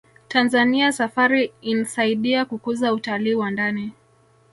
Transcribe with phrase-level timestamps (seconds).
[0.27, 3.93] tanzania safari insaidia kukuza utalii wa ndani